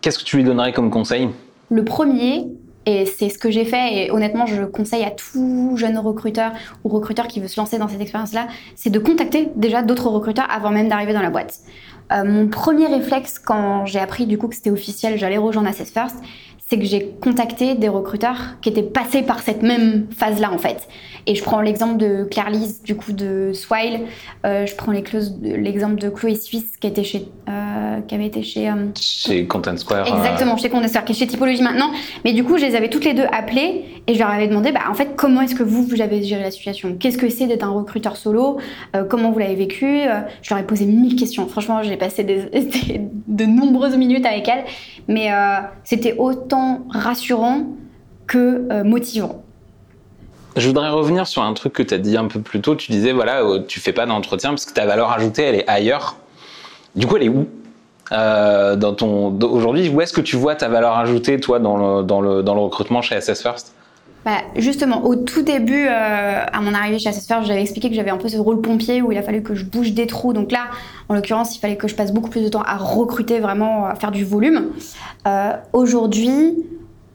[0.00, 1.28] qu'est-ce que tu lui donnerais comme conseil?
[1.70, 2.48] Le premier,
[2.86, 6.88] et c'est ce que j'ai fait, et honnêtement, je conseille à tout jeune recruteur ou
[6.88, 10.70] recruteur qui veut se lancer dans cette expérience-là, c'est de contacter déjà d'autres recruteurs avant
[10.70, 11.60] même d'arriver dans la boîte.
[12.12, 15.90] Euh, mon premier réflexe quand j'ai appris du coup que c'était officiel, j'allais rejoindre Assess
[15.90, 16.16] First,
[16.70, 20.86] c'est que j'ai contacté des recruteurs qui étaient passés par cette même phase-là en fait.
[21.26, 24.02] Et je prends l'exemple de Claire Lise, du coup de Swile.
[24.46, 28.68] Euh, je prends l'exemple de Chloé Suisse qui était chez, euh, qui avait été chez
[28.70, 30.06] euh, chez Content Square.
[30.06, 31.90] Exactement, chez Content Square, qui est chez Typologie maintenant.
[32.24, 34.70] Mais du coup, je les avais toutes les deux appelées et je leur avais demandé,
[34.70, 36.96] bah en fait, comment est-ce que vous vous avez géré la situation?
[36.98, 38.58] Qu'est-ce que c'est d'être un recruteur solo?
[39.08, 40.02] Comment vous l'avez vécu?
[40.42, 41.46] Je leur ai posé mille questions.
[41.48, 42.24] Franchement, j'ai passé
[43.28, 44.64] de nombreuses minutes avec elles,
[45.08, 45.30] mais
[45.84, 46.59] c'était autant
[46.90, 47.66] rassurant
[48.26, 49.42] que motivant.
[50.56, 52.74] Je voudrais revenir sur un truc que tu as dit un peu plus tôt.
[52.74, 55.68] Tu disais, voilà, euh, tu fais pas d'entretien parce que ta valeur ajoutée, elle est
[55.68, 56.16] ailleurs.
[56.96, 57.46] Du coup, elle est où
[58.12, 62.20] euh, ton aujourd'hui Où est-ce que tu vois ta valeur ajoutée, toi, dans le, dans
[62.20, 63.72] le recrutement chez SS First?
[64.24, 67.94] Bah, justement, au tout début, euh, à mon arrivée chez SS First, j'avais expliqué que
[67.94, 70.32] j'avais un peu ce rôle pompier où il a fallu que je bouge des trous.
[70.32, 70.66] Donc là,
[71.08, 73.94] en l'occurrence, il fallait que je passe beaucoup plus de temps à recruter, vraiment à
[73.94, 74.72] faire du volume.
[75.72, 76.54] Aujourd'hui,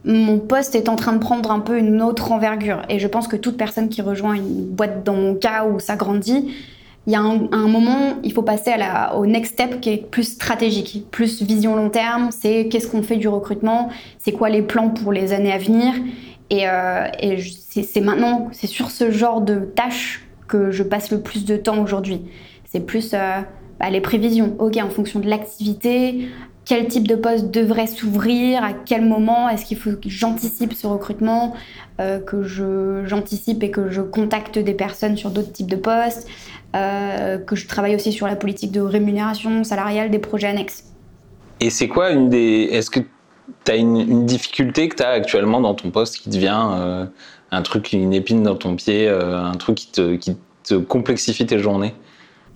[0.05, 2.83] mon poste est en train de prendre un peu une autre envergure.
[2.89, 5.95] Et je pense que toute personne qui rejoint une boîte dans mon cas où ça
[5.95, 6.53] grandit,
[7.07, 8.71] il y a un, moment, il faut passer
[9.15, 12.29] au next step qui est plus stratégique, plus vision long terme.
[12.31, 15.93] C'est qu'est-ce qu'on fait du recrutement, c'est quoi les plans pour les années à venir?
[16.49, 17.07] Et, euh,
[17.69, 21.81] c'est maintenant, c'est sur ce genre de tâches que je passe le plus de temps
[21.81, 22.21] aujourd'hui.
[22.65, 23.41] C'est plus euh,
[23.79, 24.55] bah, les prévisions.
[24.59, 26.29] Ok, en fonction de l'activité,
[26.65, 30.85] quel type de poste devrait s'ouvrir, à quel moment est-ce qu'il faut que j'anticipe ce
[30.85, 31.55] recrutement,
[31.99, 32.43] euh, que
[33.05, 36.27] j'anticipe et que je contacte des personnes sur d'autres types de postes,
[36.73, 40.83] que je travaille aussi sur la politique de rémunération salariale des projets annexes.
[41.61, 42.67] Et c'est quoi une des...
[43.63, 47.05] tu as une, difficulté que tu as actuellement dans ton poste qui devient euh,
[47.51, 51.59] un truc, une épine dans ton pied, un truc qui te, qui te complexifie tes
[51.59, 51.93] journées?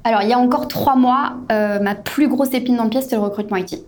[0.03, 3.15] Alors, il y a encore trois mois, ma plus grosse épine dans le pied, c'était
[3.15, 3.83] le recrutement IT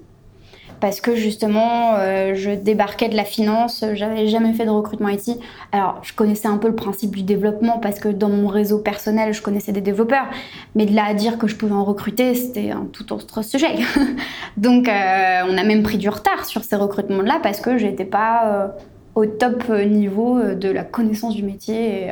[0.81, 5.39] parce que justement, euh, je débarquais de la finance, j'avais jamais fait de recrutement IT.
[5.71, 9.33] Alors, je connaissais un peu le principe du développement parce que dans mon réseau personnel,
[9.33, 10.25] je connaissais des développeurs,
[10.75, 13.75] mais de là à dire que je pouvais en recruter, c'était un tout autre sujet.
[14.57, 18.41] Donc, euh, on a même pris du retard sur ces recrutements-là parce que j'étais pas
[18.45, 18.67] euh,
[19.13, 22.11] au top niveau de la connaissance du métier.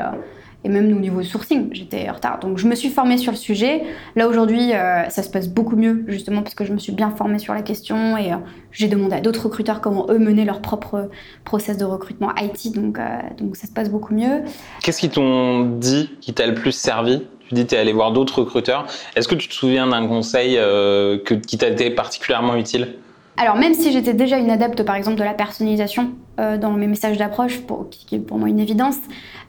[0.63, 2.39] Et même au niveau sourcing, j'étais en retard.
[2.39, 3.83] Donc je me suis formée sur le sujet.
[4.15, 7.11] Là aujourd'hui, euh, ça se passe beaucoup mieux, justement parce que je me suis bien
[7.11, 8.37] formée sur la question et euh,
[8.71, 11.09] j'ai demandé à d'autres recruteurs comment eux menaient leur propre
[11.45, 12.73] process de recrutement IT.
[12.73, 13.03] Donc, euh,
[13.37, 14.43] donc ça se passe beaucoup mieux.
[14.83, 17.23] Qu'est-ce qu'ils t'ont dit qui t'a le plus servi?
[17.47, 18.85] Tu dis que tu es allé voir d'autres recruteurs.
[19.15, 22.95] Est-ce que tu te souviens d'un conseil que, qui t'a été particulièrement utile?
[23.41, 27.17] Alors même si j'étais déjà une adepte par exemple de la personnalisation dans mes messages
[27.17, 28.97] d'approche, qui est pour moi une évidence,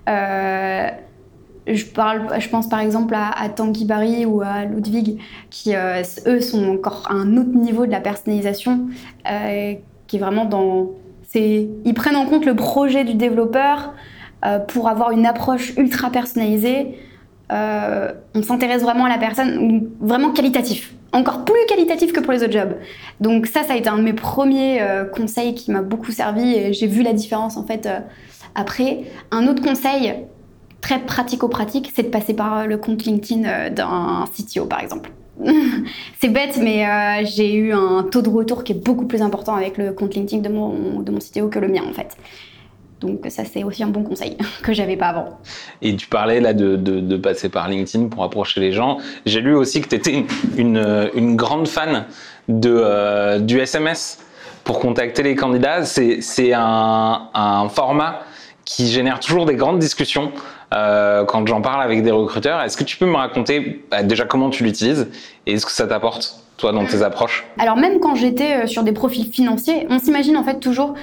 [0.08, 0.88] euh,
[1.66, 6.40] je, parle, je pense par exemple à, Tanguy Barry ou à Ludwig, qui euh, eux
[6.40, 8.88] sont encore à un autre niveau de la personnalisation,
[9.30, 9.74] euh,
[10.06, 10.90] qui est vraiment dans.
[11.34, 13.94] Ils prennent en compte le projet du développeur,
[14.68, 16.98] pour avoir une approche ultra personnalisée,
[17.50, 22.52] on s'intéresse vraiment à la personne, vraiment qualitatif encore plus qualitatif que pour les autres
[22.52, 22.74] jobs.
[23.20, 24.80] Donc ça, ça a été un de mes premiers
[25.14, 27.88] conseils qui m'a beaucoup servi et j'ai vu la différence en fait
[28.54, 29.04] après.
[29.30, 30.14] Un autre conseil
[30.80, 35.10] très pratico-pratique, c'est de passer par le compte LinkedIn d'un CTO par exemple.
[36.20, 39.54] c'est bête, mais euh, j'ai eu un taux de retour qui est beaucoup plus important
[39.54, 42.16] avec le compte LinkedIn de mon, de mon CTO que le mien en fait.
[43.00, 45.38] Donc ça c'est aussi un bon conseil que j'avais pas avant.
[45.82, 48.98] Et tu parlais là de, de, passer par LinkedIn pour approcher les gens.
[49.26, 50.24] J'ai lu aussi que tu étais
[50.56, 52.06] une, une, grande fan
[52.48, 54.18] de, euh, du SMS
[54.64, 55.84] pour contacter les candidats.
[55.84, 58.20] C'est un, un format
[58.64, 60.32] qui génère toujours des grandes discussions
[60.72, 62.62] euh, quand j'en parle avec des recruteurs.
[62.62, 65.08] Est-ce que tu peux me raconter bah, déjà comment tu l'utilises
[65.46, 67.44] et est-ce que ça t'apporte toi dans tes approches?
[67.58, 70.94] Alors même quand j'étais euh, sur des profils financiers, on s'imagine en fait toujours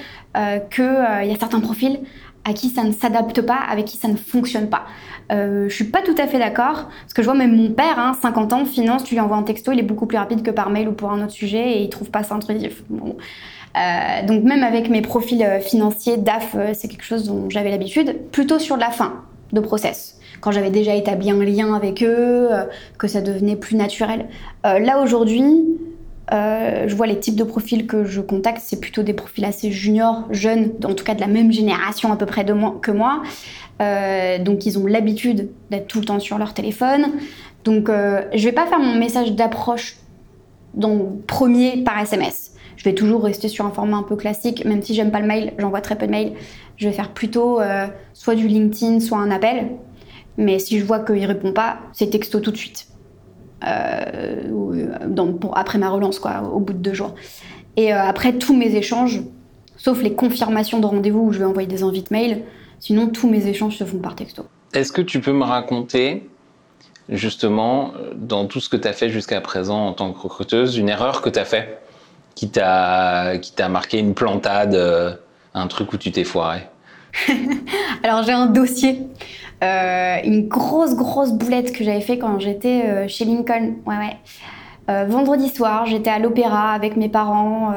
[0.70, 2.00] qu'il euh, y a certains profils
[2.46, 4.86] à qui ça ne s'adapte pas, avec qui ça ne fonctionne pas.
[5.34, 8.00] Euh, je suis pas tout à fait d'accord, parce que je vois même mon père,
[8.00, 10.52] hein, 50 ans, finance, tu lui envoies un texto, il est beaucoup plus rapide que
[10.52, 12.84] par mail ou pour un autre sujet et il trouve pas ça intrusif.
[12.90, 18.60] Euh, donc même avec mes profils financiers, DAF, c'est quelque chose dont j'avais l'habitude, plutôt
[18.60, 20.18] sur la fin de process.
[20.42, 22.66] Quand j'avais déjà établi un lien avec eux, euh,
[22.98, 24.28] que ça devenait plus naturel.
[24.66, 25.66] Euh, là aujourd'hui,
[26.32, 29.72] euh, je vois les types de profils que je contacte, c'est plutôt des profils assez
[29.72, 32.92] juniors, jeunes, en tout cas de la même génération à peu près de moi, que
[32.92, 33.24] moi.
[34.44, 37.14] donc ils ont l'habitude d'être tout le temps sur leur téléphone.
[37.64, 39.98] Donc je vais pas faire mon message d'approche
[41.28, 42.54] premier par SMS.
[42.76, 45.28] Je vais toujours rester sur un format un peu classique, même si j'aime pas le
[45.28, 46.34] mail, j'envoie très peu de mails.
[46.78, 49.70] Je vais faire plutôt euh, soit du LinkedIn, soit un appel.
[50.38, 52.88] Mais si je vois qu'il répond pas, c'est texto tout de suite.
[53.66, 54.44] Euh,
[55.04, 57.16] euh, pour, après ma relance, quoi, au bout de deux jours.
[57.76, 59.22] Et après tous mes échanges,
[59.78, 62.44] sauf les confirmations de rendez-vous où je vais envoyer des invites mail,
[62.80, 64.46] sinon tous mes échanges se font par texto.
[64.74, 66.28] Est-ce que tu peux me raconter
[67.10, 70.90] justement, dans tout ce que tu as fait jusqu'à présent en tant que recruteuse, une
[70.90, 71.80] erreur que tu as fait
[72.36, 73.40] qui t'a
[73.70, 75.20] marqué une plantade
[75.54, 76.68] un truc où tu t'es foiré?
[78.04, 83.08] Alors j'ai un dossier, euh, une grosse grosse boulette que j'avais fait quand j'étais euh,
[83.08, 83.76] chez Lincoln.
[83.86, 84.18] Ouais ouais.
[84.90, 87.74] Euh, vendredi soir, j'étais à l'opéra avec mes parents,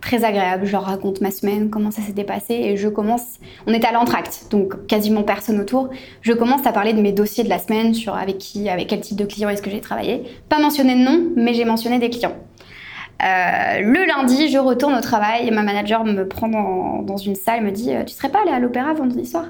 [0.00, 0.66] très agréable.
[0.66, 3.38] Je leur raconte ma semaine, comment ça s'était passé, et je commence.
[3.68, 5.90] On était à l'entracte, donc quasiment personne autour.
[6.20, 9.00] Je commence à parler de mes dossiers de la semaine, sur avec qui, avec quel
[9.00, 10.24] type de client est-ce que j'ai travaillé.
[10.48, 12.34] Pas mentionné de nom, mais j'ai mentionné des clients.
[13.22, 17.60] Euh, le lundi, je retourne au travail et ma manager me prend dans, une salle
[17.60, 19.46] et me dit euh, Tu serais pas allée à l'opéra vendredi soir?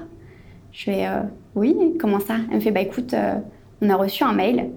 [0.71, 1.21] Je fais euh,
[1.55, 2.35] Oui, comment ça?
[2.49, 3.15] Elle me fait Bah écoute,
[3.81, 4.71] on a reçu un mail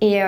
[0.00, 0.20] et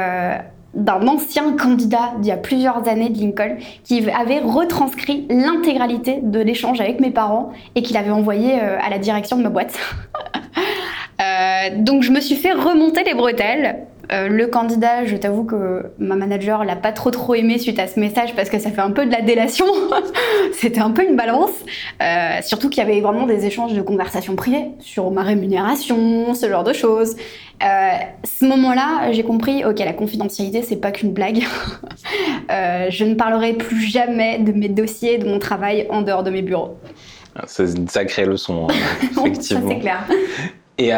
[0.75, 6.39] d'un ancien candidat d'il y a plusieurs années de Lincoln qui avait retranscrit l'intégralité de
[6.39, 9.79] l'échange avec mes parents et qu'il avait envoyé à la direction de ma boîte.
[11.79, 16.17] donc je me suis fait remonter les bretelles euh, le candidat, je t'avoue que ma
[16.17, 18.91] manager l'a pas trop trop aimé suite à ce message parce que ça fait un
[18.91, 19.67] peu de la délation.
[20.53, 21.53] C'était un peu une balance.
[22.03, 26.49] Euh, surtout qu'il y avait vraiment des échanges de conversations privées sur ma rémunération, ce
[26.49, 27.15] genre de choses.
[27.63, 27.91] Euh,
[28.25, 31.43] ce moment-là, j'ai compris, ok, la confidentialité, c'est pas qu'une blague.
[32.49, 36.43] je ne parlerai plus jamais de mes dossiers, de mon travail en dehors de mes
[36.43, 36.79] bureaux.
[37.37, 39.61] Ah, c'est une sacrée leçon, hein, effectivement.
[39.69, 40.05] Ça, c'est clair.
[40.79, 40.93] Et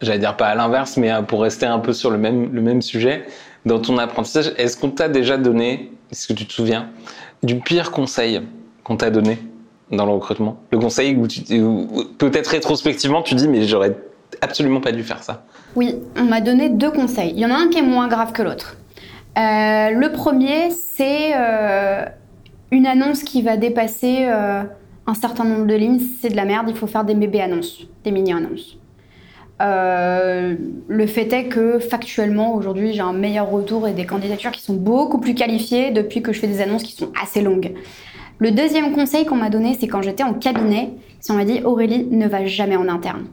[0.00, 2.60] j'allais dire pas à l'inverse, mais euh, pour rester un peu sur le même, le
[2.60, 3.24] même sujet,
[3.64, 6.88] dans ton apprentissage, est-ce qu'on t'a déjà donné, est-ce que tu te souviens,
[7.42, 8.42] du pire conseil
[8.84, 9.38] qu'on t'a donné
[9.90, 10.58] dans le recrutement?
[10.70, 13.96] Le conseil où, peut-être rétrospectivement tu dis mais j'aurais
[14.40, 15.44] absolument pas dû faire ça.
[15.74, 17.32] Oui, on m'a donné deux conseils.
[17.34, 18.76] Il y en a un qui est moins grave que l'autre.
[19.36, 22.04] Euh, le premier, c'est euh,
[22.70, 26.00] une annonce qui va dépasser un certain nombre de lignes.
[26.20, 28.78] C'est de la merde, il faut faire des bébés annonces, des mini-annonces.
[29.62, 30.54] Euh,
[30.86, 34.74] le fait est que factuellement aujourd'hui j'ai un meilleur retour et des candidatures qui sont
[34.74, 37.72] beaucoup plus qualifiées depuis que je fais des annonces qui sont assez longues.
[38.38, 40.90] Le deuxième conseil qu'on m'a donné c'est quand j'étais en cabinet,
[41.30, 43.26] on m'a dit Aurélie ne va jamais en interne.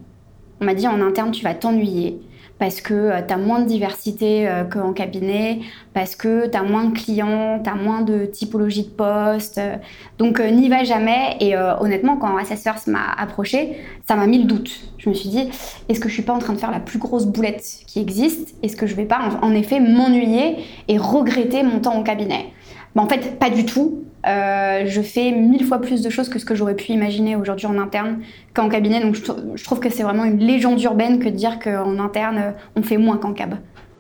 [0.61, 2.21] On m'a dit en interne tu vas t'ennuyer
[2.63, 5.59] parce que euh, tu as moins de diversité euh, qu'en cabinet,
[5.93, 9.59] parce que tu as moins de clients, tu as moins de typologie de poste.
[10.17, 11.35] Donc n'y va jamais.
[11.41, 13.75] Et honnêtement, quand Assessors m'a approché,
[14.07, 14.79] ça m'a mis le doute.
[14.97, 15.49] Je me suis dit,
[15.89, 18.55] est-ce que je suis pas en train de faire la plus grosse boulette qui existe?
[18.63, 20.55] Est-ce que je vais pas en effet m'ennuyer
[20.87, 22.53] et regretter mon temps au cabinet?
[22.95, 24.03] En fait, pas du tout.
[24.25, 27.65] Euh, je fais mille fois plus de choses que ce que j'aurais pu imaginer aujourd'hui
[27.65, 28.19] en interne
[28.53, 29.01] qu'en cabinet.
[29.01, 32.83] Donc je, trouve que c'est vraiment une légende urbaine que de dire qu'en interne, on
[32.83, 33.33] fait moins qu'en.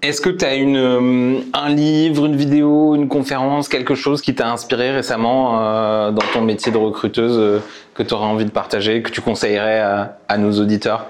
[0.03, 4.35] Est-ce que tu as une, euh, un livre, une vidéo, une conférence, quelque chose qui
[4.35, 7.59] t'a inspiré récemment euh, dans ton métier de recruteuse euh,
[7.93, 9.79] que tu aurais envie de partager, que tu conseillerais
[10.27, 11.05] à nos auditeurs?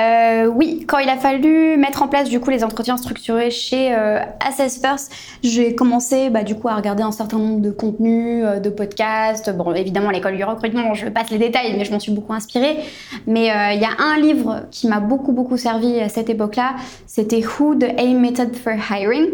[0.00, 3.94] Euh, oui, quand il a fallu mettre en place du coup les entretiens structurés chez
[3.94, 8.42] euh, Assess First, j'ai commencé bah, du coup à regarder un certain nombre de contenus,
[8.44, 9.54] euh, de podcasts.
[9.54, 12.78] Bon, évidemment l'école du recrutement, je passe les détails, mais je m'en suis beaucoup inspirée.
[13.26, 16.76] Mais euh, il y a un livre qui m'a beaucoup beaucoup servi à cette époque-là,
[17.06, 19.26] c'était Who the A Method for Hiring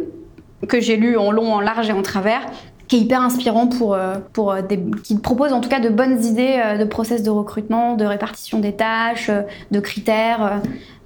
[0.67, 2.41] que j'ai lu en long, en large et en travers
[2.89, 5.91] qui est hyper inspirant pour, euh, pour euh, des, qui propose en tout cas de
[5.91, 9.31] bonnes idées euh, de process de recrutement, de répartition des tâches,
[9.71, 10.61] de critères.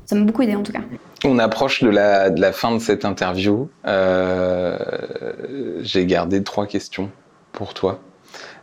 [0.07, 0.81] Ça m'a beaucoup aidé en tout cas.
[1.25, 3.68] On approche de la, de la fin de cette interview.
[3.87, 4.79] Euh,
[5.81, 7.11] J'ai gardé trois questions
[7.53, 8.01] pour toi.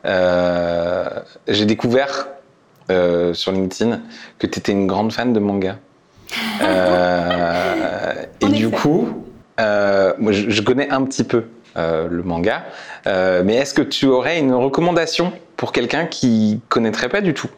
[0.05, 1.07] Euh,
[1.47, 2.27] J'ai découvert
[2.89, 4.01] euh, sur LinkedIn
[4.39, 5.77] que tu étais une grande fan de manga.
[8.41, 9.28] et du coup,
[10.17, 11.43] moi je, connais un petit peu
[11.77, 12.63] euh, le manga,
[13.07, 17.49] Euh, mais est-ce que tu aurais une recommandation pour quelqu'un qui connaîtrait pas du tout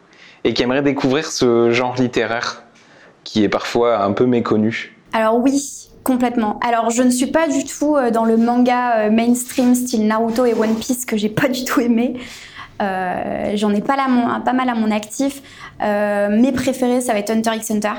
[0.44, 2.62] et qui aimerait découvrir ce genre littéraire
[3.24, 4.96] qui est parfois un peu méconnu?
[5.12, 6.60] Alors oui, complètement.
[6.60, 10.44] Alors je ne suis pas du tout euh, dans le manga euh, mainstream style Naruto
[10.44, 12.14] et One Piece que j'ai pas du tout aimé.
[12.80, 15.42] Euh, J'en ai pas, mal à mon actif.
[15.82, 17.94] Euh, mes préférés, ça va être Hunter x Hunter.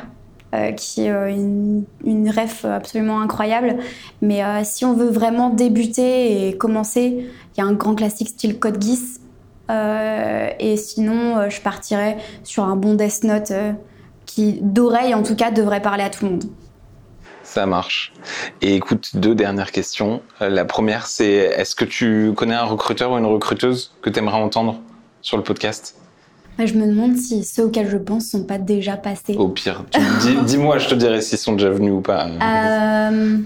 [0.54, 3.78] Euh, qui est euh, une, une ref absolument incroyable.
[4.22, 8.30] Mais euh, si on veut vraiment débuter et commencer, il y a un grand classique
[8.30, 9.20] style Code Geass.
[10.60, 13.52] Et sinon, je partirais sur un bon Death Note
[14.28, 16.44] qui, d'oreille en tout cas, devrait parler à tout le monde.
[17.42, 18.14] Ça marche.
[18.62, 20.22] Et écoute, deux dernières questions.
[20.40, 24.38] La première, c'est est-ce que tu connais un recruteur ou une recruteuse que tu aimerais
[24.38, 24.80] entendre
[25.22, 26.03] sur le podcast?
[26.60, 29.36] Je me demande si ceux auxquels je pense sont pas déjà passés.
[29.38, 29.84] Au pire,
[30.22, 32.28] dis- dis-moi, je te dirai s'ils sont déjà venus ou pas.
[32.28, 33.38] Euh,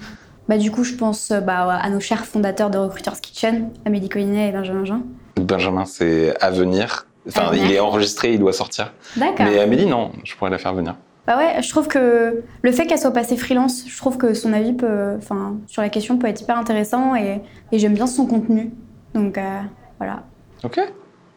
[0.50, 4.10] bah, du coup, je pense euh, bah, à nos chers fondateurs de Recruiters Kitchen, Amélie
[4.10, 5.02] Collinet et Benjamin Jean.
[5.38, 7.08] Benjamin, c'est à venir.
[7.28, 7.66] Enfin, À venir.
[7.66, 8.94] il est enregistré, il doit sortir.
[9.18, 9.46] D'accord.
[9.46, 10.96] Mais Amélie, non, je pourrais la faire venir.
[11.26, 14.54] Bah ouais, je trouve que le fait qu'elle soit passée freelance, je trouve que son
[14.54, 17.42] avis peut, enfin, sur la question peut être hyper intéressant et,
[17.74, 18.72] et j'aime bien son contenu.
[19.14, 19.60] Donc euh,
[20.00, 20.24] voilà.
[20.64, 20.80] Ok.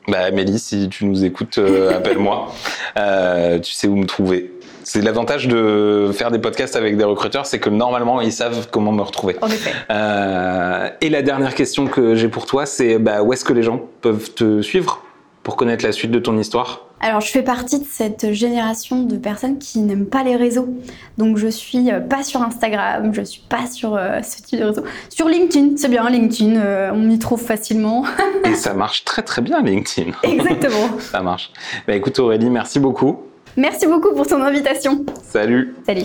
[0.08, 2.52] Bah Amélie, si tu nous écoutes, euh, appelle-moi.
[2.96, 4.52] Euh, tu sais où me trouver.
[4.82, 8.92] C'est l'avantage de faire des podcasts avec des recruteurs, c'est que normalement ils savent comment
[8.92, 9.36] me retrouver.
[9.40, 9.72] En effet.
[9.90, 13.62] Euh, et la dernière question que j'ai pour toi, c'est bah, où est-ce que les
[13.62, 15.02] gens peuvent te suivre
[15.42, 16.86] pour connaître la suite de ton histoire?
[17.02, 20.68] Alors, je fais partie de cette génération de personnes qui n'aiment pas les réseaux.
[21.16, 24.64] Donc, je suis euh, pas sur Instagram, je suis pas sur euh, ce type de
[24.64, 24.84] réseau.
[25.08, 28.04] Sur LinkedIn, c'est bien, LinkedIn, euh, on m'y trouve facilement.
[28.44, 30.12] Et ça marche très très bien LinkedIn.
[30.22, 30.90] Exactement.
[30.98, 31.50] ça marche.
[31.86, 33.20] Bah écoute Aurélie, merci beaucoup.
[33.56, 35.04] Merci beaucoup pour ton invitation.
[35.22, 35.74] Salut.
[35.86, 36.04] Salut.